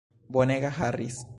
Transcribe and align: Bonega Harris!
Bonega 0.27 0.71
Harris! 0.71 1.25